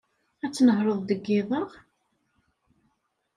[0.45, 1.61] Ad tnehṛeḍ deg yiḍ-a?